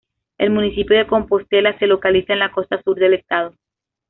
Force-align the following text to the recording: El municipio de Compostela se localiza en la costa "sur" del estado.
El 0.39 0.49
municipio 0.49 0.97
de 0.97 1.05
Compostela 1.05 1.77
se 1.77 1.85
localiza 1.85 2.33
en 2.33 2.39
la 2.39 2.51
costa 2.51 2.81
"sur" 2.81 2.97
del 2.97 3.13
estado. 3.13 3.53